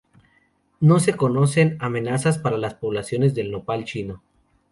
[0.79, 4.23] No se conocen amenazas para las poblaciones de nopal chino.